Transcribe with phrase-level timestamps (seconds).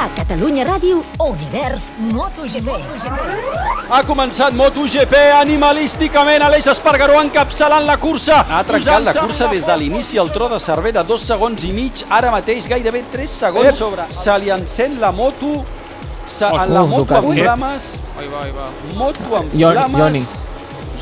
[0.00, 2.70] A Catalunya Ràdio, Univers MotoGP.
[3.90, 8.38] Ha començat MotoGP animalísticament, Aleix Espargaró encapçalant la cursa.
[8.48, 12.04] Ha trencat la cursa des de l'inici al tro de Cervera, dos segons i mig,
[12.08, 13.76] ara mateix gairebé 3 segons Ep.
[13.76, 14.08] sobre.
[14.14, 15.64] Se li encén la moto,
[16.26, 17.26] se, Ostres, la moto Ducati.
[17.38, 18.68] en flames, Ahí va, ahí va.
[18.96, 20.00] moto en Joni- flames.
[20.00, 20.26] Joni.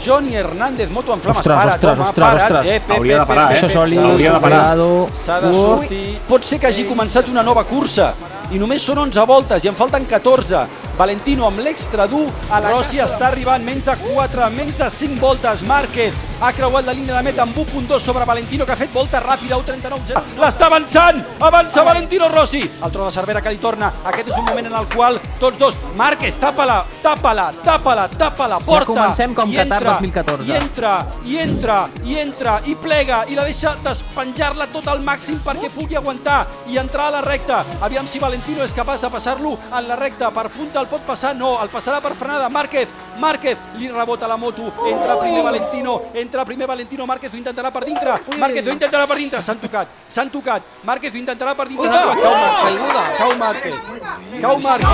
[0.06, 1.38] Johnny Hernández, moto en flames.
[1.38, 2.42] Ostres, Para, ostres, ostres, para't.
[2.52, 2.70] ostres.
[2.76, 3.56] Ep, ep, Hauria de parar, eh?
[3.58, 4.76] Això ep, soli, s'ha hauria de parar.
[5.14, 6.18] S'ha de sortir.
[6.28, 8.14] Pot ser que hagi començat una nova cursa
[8.52, 10.64] i només són 11 voltes i en falten 14.
[10.98, 12.26] Valentino amb l'extra dur.
[12.50, 15.64] A la Rossi està arribant menys de 4, menys de 5 voltes.
[15.68, 19.20] Márquez ha creuat la línia de meta amb 1.2 sobre Valentino que ha fet volta
[19.22, 20.38] ràpida, 1.39.0.
[20.38, 21.18] L'està avançant!
[21.40, 22.62] Avança Valentino Rossi!
[22.62, 23.90] El tro de Cervera que li torna.
[24.06, 25.76] Aquest és un moment en el qual tots dos...
[25.98, 28.86] Márquez, tapa-la, tapa-la, tapa-la, tapa-la, porta!
[28.92, 30.48] comencem com Qatar entra, 2014.
[30.48, 30.92] I entra,
[31.24, 35.98] i entra, i entra, i plega, i la deixa despenjar-la tot al màxim perquè pugui
[35.98, 37.64] aguantar i entrar a la recta.
[37.82, 40.30] Aviam si Valentino és capaç de passar-lo en la recta.
[40.34, 41.34] Per punta el pot passar?
[41.38, 42.48] No, el passarà per frenada.
[42.48, 44.70] Márquez, Márquez, li rebota la moto.
[44.86, 47.06] Entra primer Valentino, entra primer Valentino.
[47.06, 48.20] Márquez ho intentarà per dintre.
[48.36, 49.40] Márquez ho intentarà per dintre.
[49.42, 50.62] S'han tocat, s'han tocat.
[50.84, 51.88] Márquez ho intentarà per dintre.
[51.88, 53.18] S'han tocat.
[53.18, 53.74] Cau Márquez.
[53.80, 54.42] Cau Márquez.
[54.42, 54.90] Cau Márquez.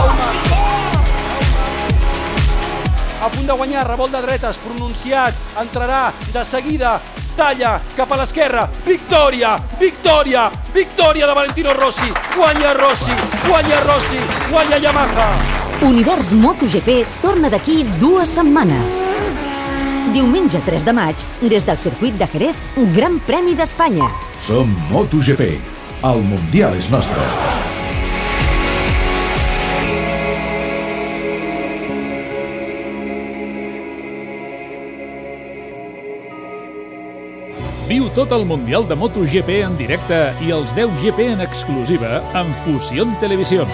[0.00, 0.56] Cau Márquez.
[3.20, 7.00] a punt de guanyar, revolt de dretes, pronunciat, entrarà de seguida,
[7.36, 14.78] talla cap a l'esquerra, victòria, victòria, victòria de Valentino Rossi, guanya Rossi, guanya Rossi, guanya
[14.78, 15.28] Yamaha.
[15.82, 19.06] Univers MotoGP torna d'aquí dues setmanes.
[20.12, 22.56] Diumenge 3 de maig, des del circuit de Jerez,
[22.94, 24.08] Gran Premi d'Espanya.
[24.40, 25.50] Som MotoGP.
[26.08, 27.20] El Mundial és nostre.
[37.88, 42.64] Viu tot el Mundial de MotoGP en directe i els 10 GP en exclusiva amb
[42.64, 43.68] Fusión Televisión.